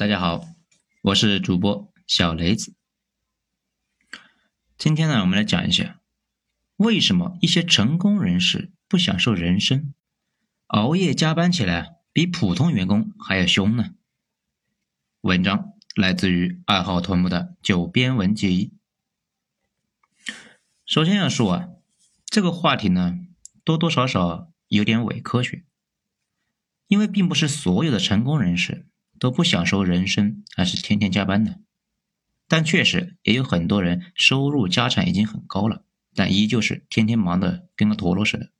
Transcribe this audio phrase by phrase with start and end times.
[0.00, 0.46] 大家好，
[1.02, 2.74] 我是主播小雷子。
[4.78, 6.00] 今天呢，我们来讲一下
[6.76, 9.92] 为什么一些成功人士不享受人生，
[10.68, 13.90] 熬夜加班起来比普通员工还要凶呢？
[15.20, 18.72] 文章来自于二号头目的九编文集。
[20.86, 21.68] 首先要说啊，
[22.24, 23.18] 这个话题呢，
[23.64, 25.66] 多多少少有点伪科学，
[26.86, 28.86] 因为并不是所有的成功人士。
[29.20, 31.60] 都不享受人生，还是天天加班的。
[32.48, 35.84] 但确实也有很多人收入家产已经很高了，
[36.16, 38.50] 但依旧是天天忙得跟个陀螺似的。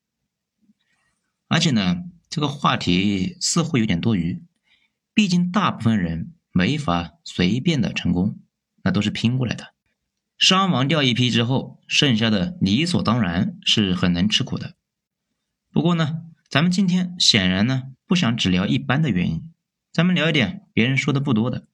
[1.48, 4.45] 而且呢，这个话题似乎有点多余。
[5.12, 8.38] 毕竟大部分人没法随便的成功，
[8.84, 9.74] 那都是拼过来的。
[10.38, 14.77] 伤亡掉一批之后，剩下的理所当然是很能吃苦的。
[15.73, 19.51] 不过呢，咱们今天显然呢不想只聊一般的原因。
[19.93, 21.67] 咱们聊一点别人说的不多的，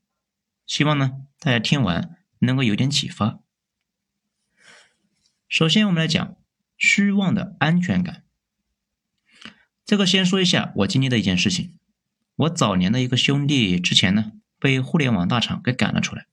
[0.67, 3.41] 希望呢大家听完能够有点启发。
[5.49, 6.37] 首先，我们来讲
[6.79, 8.25] 虚妄的安全感。
[9.85, 11.79] 这个先说一下我经历的一件事情。
[12.37, 16.27] 我早年的一个兄弟之前呢被互联网大厂给赶了出来，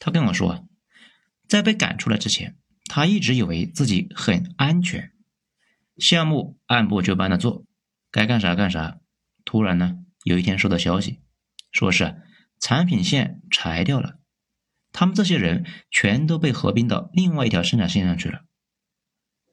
[0.00, 0.66] 他跟我说，
[1.46, 5.12] 在被赶出来之前，他一直以为自己很安全，
[5.98, 7.66] 项目按部就班的做，
[8.10, 8.98] 该干啥干啥。
[9.44, 10.06] 突然呢。
[10.28, 11.20] 有一天收到消息，
[11.72, 12.20] 说是
[12.60, 14.18] 产品线裁掉了，
[14.92, 18.42] 他们这些人全都被合并到另外一条生产线上去了。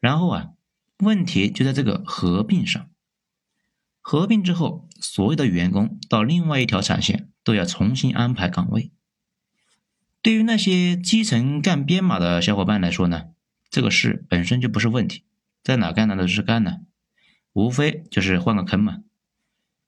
[0.01, 0.49] 然后啊，
[0.99, 2.89] 问题就在这个合并上。
[4.01, 8.91] 合并之后，所有的员工到另外一条产线都要重新安排岗位。
[10.21, 13.27] 对于那些基层干编码的小伙伴来说呢，
[13.69, 15.23] 这个事本身就不是问题，
[15.63, 16.79] 在哪干哪都是干呢，
[17.53, 19.04] 无非就是换个坑嘛。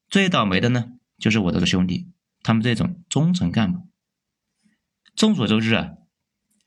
[0.09, 3.89] 最倒霉的呢，就是我这个兄弟，他们这种中层干部。
[5.15, 5.91] 众所周知啊，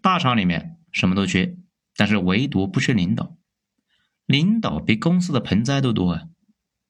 [0.03, 1.57] 大厂里面什么都缺，
[1.97, 3.37] 但是唯独不缺领导，
[4.27, 6.25] 领导比公司的盆栽都多啊。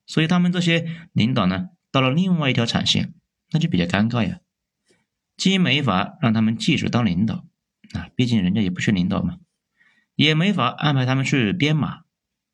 [0.06, 3.14] 所以他们这些领导呢，到了另外一条产线，
[3.52, 4.40] 那就比较尴尬呀。
[5.36, 7.46] 既没法让他们继续当领导，
[7.92, 9.38] 啊，毕竟人家也不缺领导嘛，
[10.16, 12.00] 也没法安排他们去编码，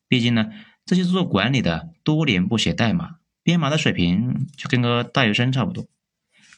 [0.06, 0.52] 毕竟呢，
[0.84, 3.16] 这些做管理的多年不写代码。
[3.46, 5.86] 编码的水平就跟个大学生差不多，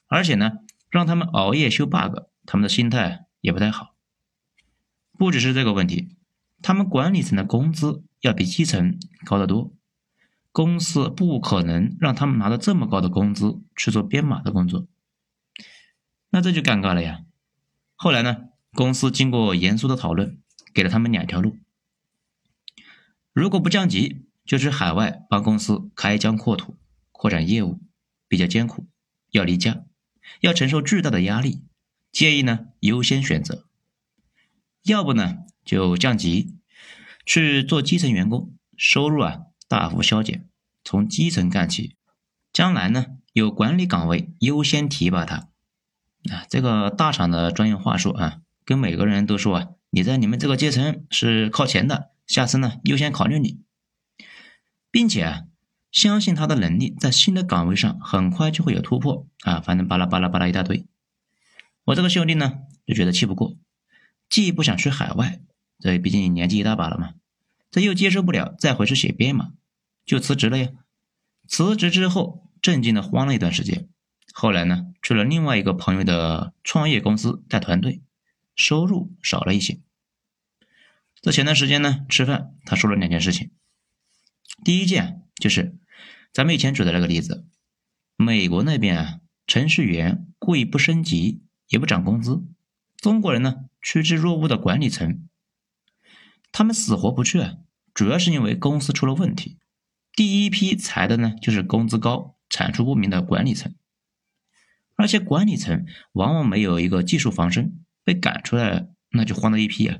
[0.06, 0.52] 而且呢，
[0.88, 3.94] 让他们熬夜修 bug，他们的心态也不太好。
[5.18, 6.16] 不只是这个问题，
[6.62, 9.74] 他们管理层的工资要比基层高得多，
[10.50, 14.86] 公司不可能让他们拿着这么高的工资去做编码的工作，
[16.30, 17.20] 那这就尴尬了呀。
[17.96, 20.40] 后来呢，公司经过严肃的讨论，
[20.72, 21.58] 给了他们两条路：
[23.34, 24.24] 如果不降级。
[24.48, 26.78] 就去海外帮公司开疆扩土、
[27.12, 27.78] 扩展业务，
[28.26, 28.86] 比较艰苦，
[29.30, 29.84] 要离家，
[30.40, 31.62] 要承受巨大的压力。
[32.10, 33.66] 建议呢优先选择，
[34.84, 36.54] 要不呢就降级，
[37.26, 40.48] 去做基层员工，收入啊大幅削减，
[40.82, 41.96] 从基层干起，
[42.50, 43.04] 将来呢
[43.34, 45.50] 有管理岗位优先提拔他。
[46.30, 53.60] 啊，这个大厂的专业话术啊，跟每个人都说啊，你在你们这个阶层是靠前的，下次呢优先考虑你。
[54.98, 55.42] 并且啊，
[55.92, 59.60] 相信他的能力，在新的岗位上很快就会有突破啊！
[59.60, 60.88] 反正巴拉巴拉巴拉一大堆。
[61.84, 62.54] 我这个兄弟呢，
[62.84, 63.56] 就觉得气不过，
[64.28, 65.40] 既不想去海外，
[65.78, 67.14] 这毕竟年纪一大把了嘛，
[67.70, 69.52] 这又接受不了再回去写编码，
[70.04, 70.70] 就辞职了呀。
[71.46, 73.88] 辞职之后，震惊的慌了一段时间。
[74.34, 78.02] 后来呢，去了另外一个朋友的创业公司带团队，
[78.56, 79.78] 收入少了一些。
[81.22, 83.52] 这前段时间呢，吃饭他说了两件事情。
[84.64, 85.78] 第一件就是，
[86.32, 87.46] 咱们以前举的那个例子，
[88.16, 92.44] 美国那边啊，程序员故意不升级，也不涨工资，
[92.96, 95.28] 中国人呢趋之若鹜的管理层，
[96.52, 97.54] 他们死活不去啊，
[97.94, 99.58] 主要是因为公司出了问题，
[100.12, 103.74] 第一批裁的呢就是工资高、产出不明的管理层，
[104.96, 109.98] 而且管理层往往没有一个技术防身，被赶出来那就慌了一批啊。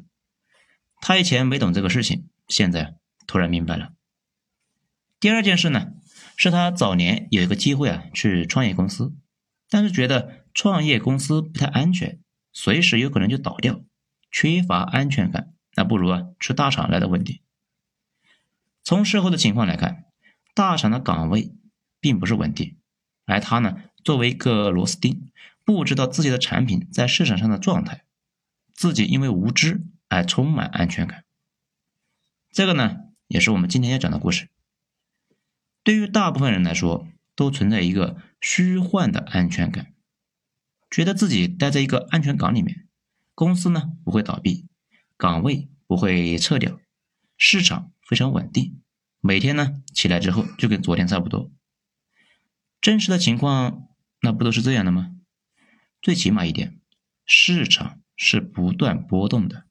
[1.00, 2.96] 他以前没懂这个事情，现在
[3.26, 3.92] 突然明白了。
[5.20, 5.94] 第二件事呢，
[6.36, 9.16] 是他早年有一个机会啊，去创业公司，
[9.68, 12.20] 但是觉得创业公司不太安全，
[12.52, 13.80] 随时有可能就倒掉，
[14.30, 17.40] 缺乏安全感，那不如啊去大厂来的稳定。
[18.84, 20.04] 从事后的情况来看，
[20.54, 21.52] 大厂的岗位
[21.98, 22.78] 并不是稳定，
[23.26, 25.32] 而他呢，作为一个螺丝钉，
[25.64, 28.04] 不知道自己的产品在市场上的状态，
[28.72, 31.24] 自己因为无知而充满安全感。
[32.52, 34.48] 这个呢，也是我们今天要讲的故事。
[35.88, 39.94] 对于大部分人来说，都存在一个虚幻的安全感，
[40.90, 42.86] 觉得自己待在一个安全港里面，
[43.34, 44.68] 公司呢不会倒闭，
[45.16, 46.78] 岗位不会撤掉，
[47.38, 48.82] 市场非常稳定，
[49.20, 51.50] 每天呢起来之后就跟昨天差不多。
[52.82, 53.88] 真实的情况
[54.20, 55.16] 那不都是这样的吗？
[56.02, 56.78] 最起码一点，
[57.24, 59.64] 市场是不断波动的。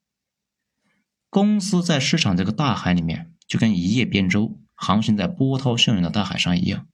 [1.29, 6.87] 公司在市场这个大海里面，就跟一叶扁舟航行在波涛汹涌的大海上一样。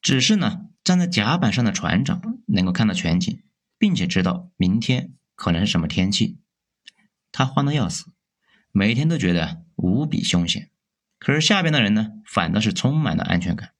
[0.00, 3.42] 只是呢，站在甲板上的船长能够看到全景，
[3.76, 6.38] 并且知道明天可能是什么天气。
[7.32, 8.12] 他慌得要死，
[8.70, 10.70] 每天都觉得无比凶险。
[11.18, 13.72] 可是下边的人呢，反倒是充满了安全感。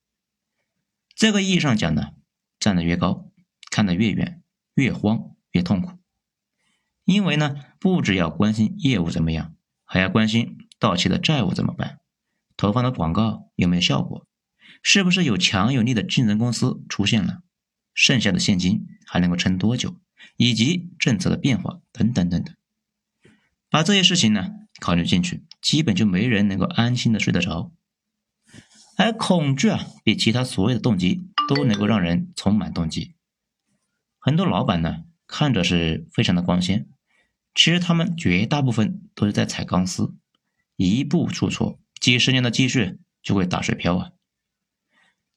[1.14, 2.14] 这个意义上讲呢，
[2.58, 3.30] 站得越高，
[3.70, 4.42] 看得越远，
[4.74, 5.98] 越慌越痛苦。
[7.04, 9.54] 因为呢，不只要关心业务怎么样。
[9.84, 11.99] 还要关心到期的债务怎么办？
[12.60, 14.26] 投放的广告有没有效果？
[14.82, 17.40] 是不是有强有力的竞争公司出现了？
[17.94, 19.96] 剩下的现金还能够撑多久？
[20.36, 22.54] 以及政策的变化等等等等。
[23.70, 27.72] 把这些事情呢考虑进去，基本就没人能够安心的睡得着。
[28.98, 33.14] 而恐惧啊，比其他所有的动机都能够让人充满动机。
[34.18, 36.86] 很多老板呢，看着是非常的光鲜。
[37.54, 40.14] 其实他们绝大部分都是在踩钢丝，
[40.76, 44.12] 一步出错，几十年的积蓄就会打水漂啊！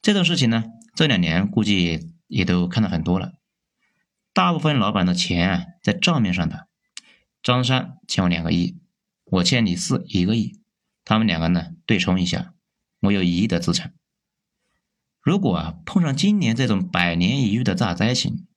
[0.01, 0.63] 这种事情呢，
[0.95, 3.33] 这两年估计也都看到很多了。
[4.33, 6.67] 大部分老板的钱啊，在账面上的，
[7.43, 8.79] 张三欠我两个亿，
[9.25, 10.59] 我欠李四一个亿，
[11.03, 12.53] 他们两个呢对冲一下，
[13.01, 13.93] 我有一亿的资产。
[15.21, 18.47] 如果啊碰上今年这种百年一遇的大灾情，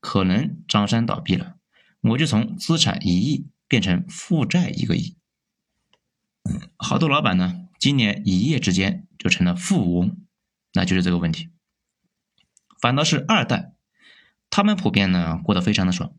[0.00, 1.56] 可能张三倒闭了。
[2.00, 5.16] 我就从资产一亿变成负债一个亿，
[6.76, 10.18] 好多老板呢，今年一夜之间就成了富翁，
[10.74, 11.50] 那就是这个问题。
[12.80, 13.74] 反倒是二代，
[14.50, 16.14] 他们普遍呢过得非常的爽，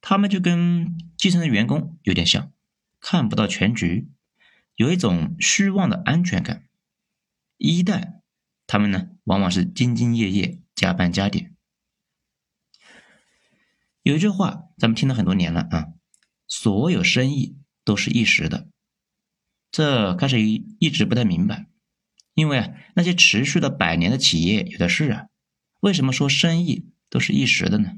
[0.00, 2.52] 他们就跟基层的员工有点像，
[3.00, 4.08] 看不到全局，
[4.76, 6.68] 有一种虚妄的安全感。
[7.56, 8.20] 一代，
[8.68, 11.56] 他们呢往往是兢兢业业，加班加点。
[14.02, 15.86] 有一句话，咱们听了很多年了啊，
[16.46, 18.68] 所有生意都是一时的。
[19.70, 21.66] 这开始一一直不太明白，
[22.34, 25.26] 因为啊，那些持续了百年的企业有的是啊，
[25.80, 27.92] 为什么说生意都是一时的呢？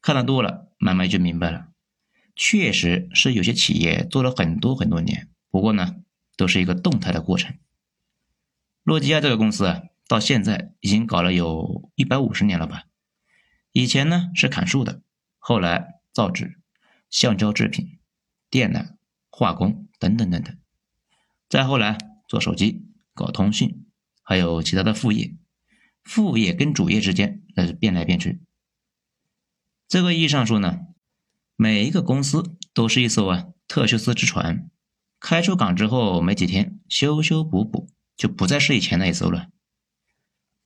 [0.00, 1.68] 看得多了，慢慢就明白了，
[2.34, 5.96] 确实是有些企业做了很多很多年，不过呢，
[6.36, 7.56] 都是一个动态的过程。
[8.82, 12.84] 诺基亚这个公司啊，到现在已经搞了有一百五十年了吧。
[13.70, 15.02] 以前呢是砍树的，
[15.38, 16.58] 后来造纸、
[17.08, 18.00] 橡胶制品、
[18.50, 18.96] 电缆、
[19.30, 20.58] 化工等等等等，
[21.48, 21.96] 再后来
[22.26, 23.86] 做手机、搞通信，
[24.24, 25.36] 还有其他的副业。
[26.02, 28.40] 副业跟主业之间那是变来变去。
[29.86, 30.80] 这个意义上说呢，
[31.54, 34.68] 每一个公司都是一艘啊特修斯之船，
[35.20, 39.50] 开出港之后没几天，修修补补就不再是以前那一艘了。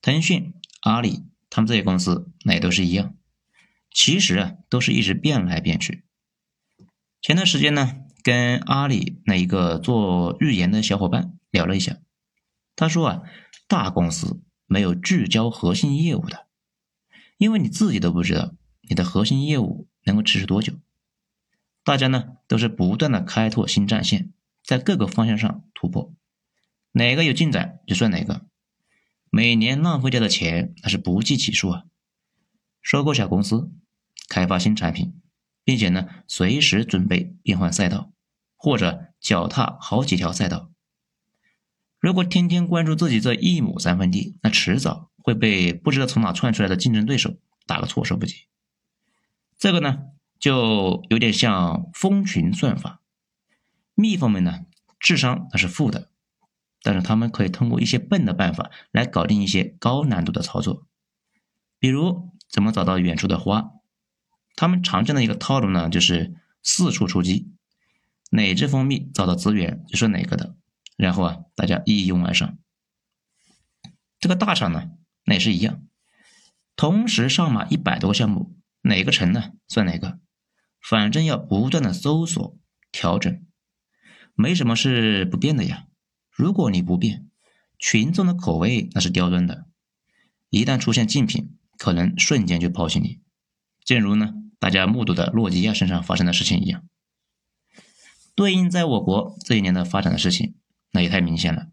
[0.01, 1.27] 腾讯、阿里。
[1.49, 3.15] 他们这些公司那也都是一样，
[3.95, 6.05] 其实啊都是一直变来变去。
[7.23, 11.99] 前段时间呢，跟阿里那一个做预言的小伙伴聊了一下，
[12.75, 13.23] 他说啊，
[13.69, 16.49] 大公司没有聚焦核心业务的，
[17.39, 20.73] 因为你自己都不知道你的核心业务能够持续多久。
[21.85, 24.33] 大家呢都是不断的开拓新战线，
[24.65, 26.13] 在各个方向上突破，
[26.91, 28.45] 哪个有进展就算哪个。
[29.31, 31.85] 每年浪费掉的钱那是不计其数啊！
[32.83, 33.71] 收购小公司，
[34.29, 35.15] 开发新产品，
[35.63, 38.11] 并且呢，随时准备变换赛道，
[38.67, 40.73] 或者脚踏好几条赛道。
[42.01, 48.49] 如果天天关注自己这一亩三分地，那迟早会被不知道从哪窜出来的竞争对手打个措手不及。
[49.57, 50.07] 这个呢，
[50.41, 53.01] 就有点像蜂群算法，
[53.95, 54.65] 蜜蜂们呢，
[54.99, 56.11] 智商那是负的。
[56.83, 60.89] 但是他们可以通过一些笨的办法来搞定一些高难度的操作，
[61.79, 63.71] 比如怎么找到远处的花。
[64.57, 67.53] 他们常见的一个套路呢，就是四处出击，
[68.37, 70.57] 哪只蜂蜜找到资源就是哪个的，
[70.99, 72.59] 然后啊，大家一拥而上。
[74.21, 74.91] 这个大厂呢，
[75.25, 75.83] 那也是一样，
[76.77, 80.21] 同时上马一百多个项目，哪个成呢算哪个，
[80.87, 82.59] 反正要不断的搜索
[82.93, 83.47] 调整，
[84.35, 85.87] 没什么是不变的呀。
[86.31, 87.31] 如果你不变，
[87.79, 89.67] 群众的口味那是刁钻的，
[90.51, 93.23] 一旦出现竞品，可能瞬间就抛弃你。
[93.83, 96.87] 正如呢，大家目睹的诺基亚身上发生的事情一样。
[98.37, 100.55] 对应在我国这一年的发展的事情，
[100.93, 101.69] 那也太明显了。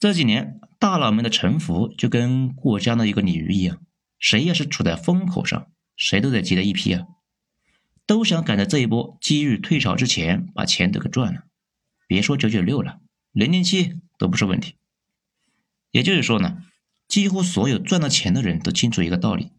[0.00, 3.80] 这几年大佬们的沉浮就跟过江的一个鲤鱼一样，
[4.18, 7.06] 谁要是处在风口上，谁都得急得一批啊，
[8.04, 11.44] 都想赶在这一波机遇退潮之前把钱都给赚了。
[12.08, 12.98] 别说九九六了，
[13.30, 14.74] 零零七都不是问题。
[15.92, 16.64] 也就是说呢，
[17.06, 19.52] 几乎所有赚到钱的人都清楚一个道理：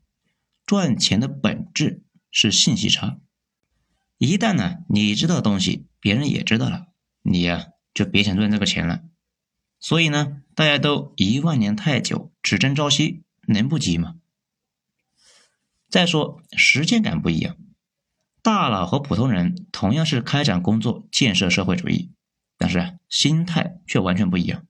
[0.65, 3.19] 赚钱的本质是信息差。
[4.23, 6.89] 一旦呢，你知道的东西别人也知道了，
[7.23, 9.01] 你呀就别想赚这个钱了。
[9.79, 14.17] 所以呢，大家都一万年太久，只争朝夕，能不急吗？
[15.89, 17.57] 再说时间感不一样，
[18.43, 22.11] 大佬和普通人同样是开展工作、建设社会主义，
[22.59, 24.67] 但是心态却完全不一样。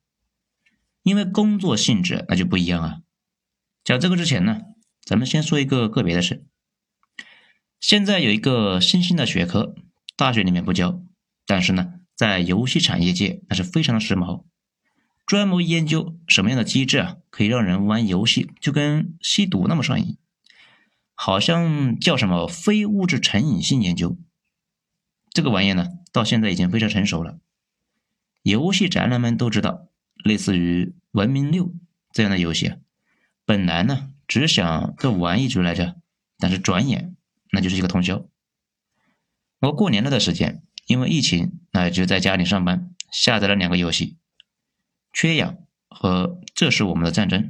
[1.04, 3.02] 因为工作性质那就不一样啊。
[3.84, 4.62] 讲这个之前呢，
[5.04, 6.46] 咱们先说一个个别的事。
[7.82, 9.74] 现在有一个新兴的学科，
[10.16, 11.02] 大学里面不教，
[11.48, 14.46] 但是呢，在游戏产业界那是非常的时髦，
[15.26, 20.16] 专门研究什么样的机制啊，可以让人玩游戏就跟吸毒那么上瘾。
[21.16, 24.16] 好像叫什么非物质成瘾性研究，
[25.32, 27.40] 这个玩意呢，到现在已经非常成熟了。
[28.44, 29.88] 游戏宅男们都知道，
[30.24, 31.66] 类似于《文明六》
[32.12, 32.74] 这样的游戏，
[33.44, 35.96] 本来呢只想个玩一局来着，
[36.38, 37.16] 但是转眼
[37.52, 38.26] 那就是一个通宵。
[39.60, 44.06] 我过年那段时间，因为疫情，那就在家里上班，下载了两个游戏，
[45.14, 45.54] 《缺氧》
[45.88, 47.44] 和《这是我们的战争》，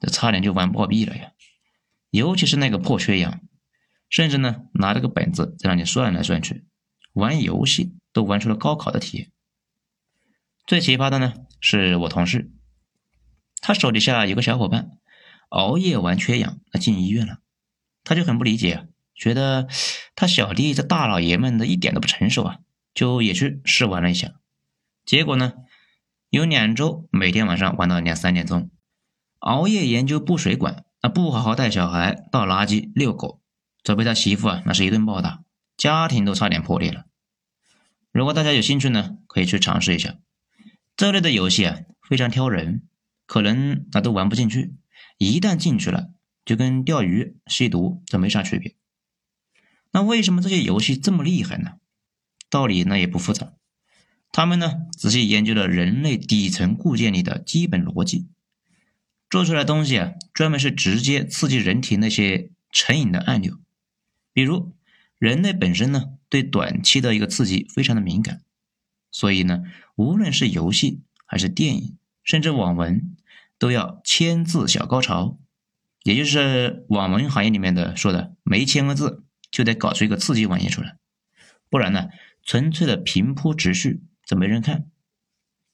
[0.00, 1.30] 这差点就玩暴毙了呀。
[2.10, 3.40] 尤其是那个破缺氧，
[4.08, 6.64] 甚至呢拿着个本子在那里算来算去，
[7.12, 9.30] 玩游戏都玩出了高考的题。
[10.66, 12.50] 最奇葩的呢是我同事，
[13.60, 14.92] 他手底下有个小伙伴
[15.50, 17.38] 熬夜玩缺氧，那进医院了，
[18.02, 19.68] 他就很不理解，觉得
[20.14, 22.58] 他小弟这大老爷们的一点都不成熟啊，
[22.94, 24.34] 就也去试玩了一下，
[25.04, 25.54] 结果呢
[26.30, 28.70] 有两周每天晚上玩到两三点钟，
[29.38, 30.84] 熬夜研究布水管。
[31.02, 33.42] 那不好好带小孩，倒垃圾、遛狗，
[33.82, 35.42] 这被他媳妇啊，那是一顿暴打，
[35.76, 37.04] 家庭都差点破裂了。
[38.10, 40.16] 如果大家有兴趣呢，可以去尝试一下
[40.96, 41.78] 这类的游戏啊，
[42.08, 42.84] 非常挑人，
[43.26, 44.76] 可能那都玩不进去，
[45.18, 46.08] 一旦进去了，
[46.42, 48.74] 就跟钓鱼、吸毒这没啥区别。
[49.94, 51.74] 那为什么这些游戏这么厉害呢？
[52.50, 53.52] 道理那也不复杂，
[54.32, 58.26] 他们呢仔细研究了人类底层固件里的基本逻辑。
[59.30, 63.58] 做出来东西啊，专门是直接刺激人体那些成瘾的按钮。
[64.32, 64.74] 比如，
[65.18, 68.42] 人类本身呢，对短期的一个刺激非常的敏感，
[69.12, 69.62] 所以呢，
[69.94, 73.16] 无论是游戏还是电影，甚至网文，
[73.58, 75.38] 都要千字小高潮，
[76.02, 79.23] 也就是网文行业里面的说的，没签个字
[79.54, 80.96] 就得搞出一个刺激玩意出来，
[81.70, 82.08] 不然呢，
[82.42, 84.90] 纯粹的平铺直叙，这没人看。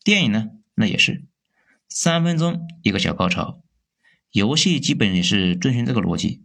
[0.04, 1.24] 电影呢，那也是。
[1.88, 3.62] 三分钟一个小高潮，
[4.32, 6.44] 游戏基本也是遵循这个逻辑，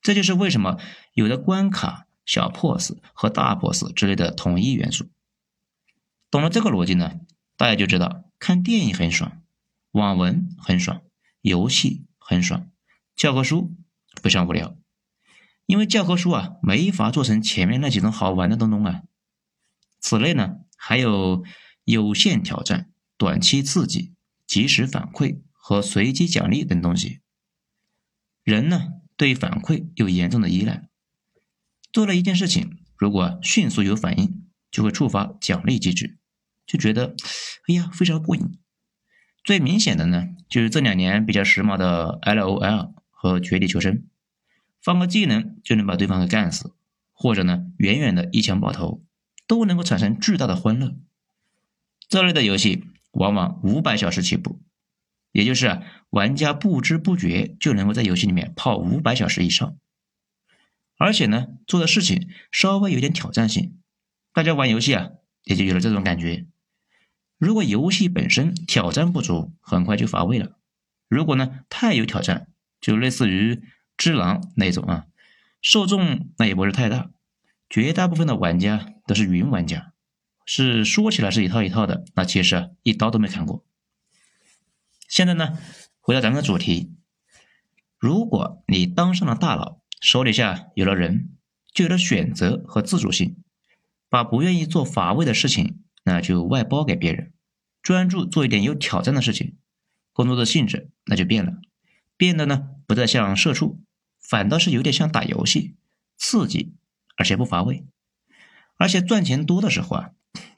[0.00, 0.78] 这就是为什么
[1.12, 5.10] 有的关卡小 boss 和大 boss 之类的统一元素。
[6.30, 7.18] 懂了这个逻辑呢，
[7.56, 9.42] 大家就知道看电影很爽，
[9.90, 11.02] 网文很爽，
[11.40, 12.70] 游戏很爽，
[13.16, 13.74] 教科书
[14.22, 14.76] 非常无聊，
[15.66, 19.02] 因为教科书啊没法做成前面那几种好玩的东东啊。
[20.00, 21.44] 此类呢还有
[21.84, 24.14] 有限挑战、短期刺激。
[24.46, 27.18] 及时反馈和随机奖励等东西，
[28.44, 30.88] 人呢对反馈有严重的依赖。
[31.92, 36.16] 做了一件事情，如果迅速有反应，就会触发奖励机制，
[36.64, 37.16] 就觉得
[37.66, 38.56] 哎呀非常过瘾。
[39.42, 44.06] 最明显的呢，就是这两年比较时髦的 LOL 和绝地求生，
[44.82, 46.74] 放个技能就能把对方给干死，
[47.12, 49.04] 或者呢远远的一枪爆头，
[49.46, 50.96] 都能够产生巨大的欢乐。
[52.08, 52.84] 这类的游戏。
[53.16, 54.60] 往往五百小时起步，
[55.32, 55.80] 也就是
[56.10, 59.78] 玩家不知不觉就能够在游戏里面泡五百小时以上，
[60.98, 63.78] 而且呢，做的事情稍微有点挑战性，
[64.34, 65.12] 大家玩游戏啊
[65.44, 66.44] 也就有了这种感觉。
[67.38, 70.58] 如果游戏本身挑战不足，很快就乏味了；
[71.08, 72.48] 如果呢太有挑战，
[72.82, 73.54] 就类似于
[73.96, 75.06] 《只狼》那种啊，
[75.62, 77.10] 受众那也不是太大，
[77.68, 79.92] 绝大部分的玩家都是云玩家。
[80.44, 83.64] 是说起来是一套一套的，那其实一刀都没砍过。
[85.08, 85.58] 现在呢，
[86.00, 86.92] 回到咱们的主题，
[87.98, 91.30] 如果你当上了大佬，手底下有了人，
[91.72, 93.42] 就有了选择和自主性，
[94.08, 97.32] 把不愿意做乏味的事情，那就外包给别人，
[97.82, 99.56] 专注做一点有挑战的事情，
[100.12, 101.54] 工作的性质那就变了，
[102.16, 103.80] 变得呢不再像社畜，
[104.28, 105.76] 反倒是有点像打游戏，
[106.16, 106.74] 刺激
[107.16, 107.86] 而且不乏味，
[108.76, 110.10] 而且赚钱多的时候啊。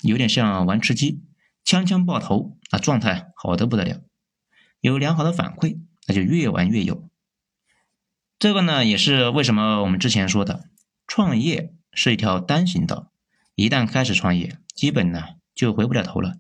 [0.03, 1.23] 有点像玩吃鸡，
[1.65, 4.01] 枪枪爆头，那状态好的不得了。
[4.81, 7.09] 有良好的反馈，那就越玩越有。
[8.39, 10.69] 这个呢，也是为什么我们之前说的，
[11.07, 13.13] 创业是一条单行道，
[13.55, 15.23] 一旦开始创业，基本呢
[15.55, 16.39] 就回不了头了。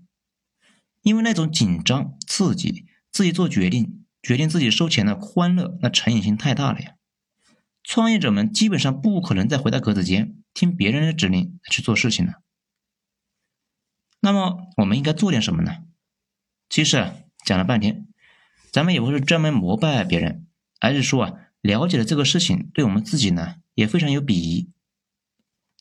[1.02, 6.94] 因为那种紧张、刺激，自己做决定、决定自己收钱的欢乐，那成瘾性太大了呀。
[7.88, 12.34] 创业者们基本上不可能再回到格子间听别人的指令去做事情了。
[14.20, 15.78] 那么我们应该做点什么呢？
[16.68, 17.14] 其实啊，
[17.46, 18.06] 讲了半天，
[18.70, 20.46] 咱们也不是专门膜拜别人，
[20.78, 21.34] 而是说啊。
[21.62, 24.70] 了解了这个事情，对我们自己呢也非常有裨益。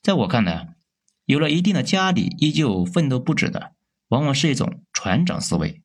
[0.01, 0.75] 在我看来，
[1.25, 3.75] 有了一定的家底，依旧奋斗不止的，
[4.07, 5.83] 往往是一种船长思维，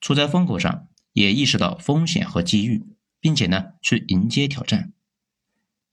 [0.00, 2.84] 处在风口上，也意识到风险和机遇，
[3.20, 4.92] 并且呢去迎接挑战。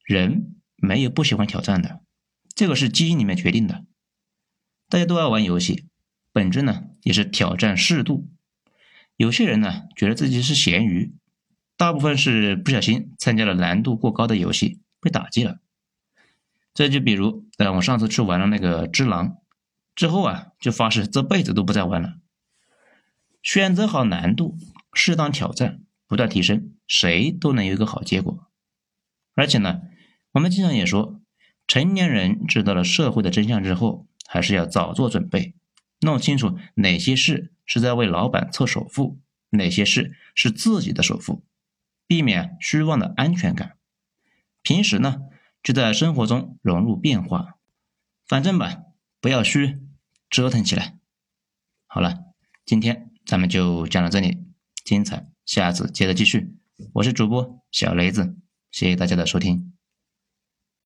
[0.08, 2.00] 人没有不喜欢挑战的，
[2.54, 3.84] 这个是基因里面决定的。
[4.88, 5.84] 大家都爱玩游戏，
[6.32, 8.26] 本质呢也是挑战适度。
[9.16, 11.14] 有些人呢觉得自己是咸鱼。
[11.76, 15.58] 大部分是不小心参加了难度过高的游戏，被打击了。
[16.72, 19.28] 这就比如，呃，我上次去玩了那个《只狼》，
[19.94, 22.14] 之后啊，就发誓这辈子都不再玩了。
[23.42, 24.56] 选择好难度，
[24.94, 28.48] 适当挑战，不断提升，谁都能有一个好结果。
[29.34, 29.82] 而且呢，
[30.38, 31.20] 我们经常也说，
[31.66, 35.52] 成年人知道了社会的真相之后，还是要早做准备，
[36.00, 39.18] 弄清楚哪些事是在为老板凑首付，
[39.50, 41.42] 哪些事是自己的首付。
[42.06, 43.76] 避免虚妄的安全感，
[44.62, 45.22] 平时呢
[45.60, 47.56] 就在生活中融入变化，
[48.24, 48.82] 反正吧
[49.20, 49.80] 不要虚，
[50.30, 50.96] 折腾起来。
[51.88, 52.16] 好了，
[52.64, 54.38] 今天咱们就讲到这里，
[54.84, 56.54] 精彩下次接着继续。
[56.92, 58.36] 我是主播小雷子，
[58.70, 59.77] 谢谢大家的收听。